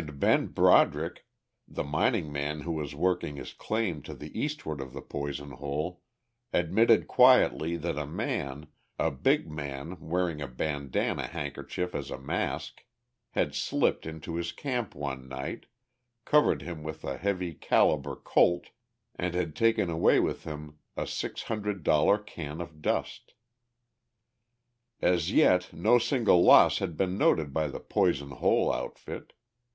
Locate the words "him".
16.62-16.82, 20.42-20.80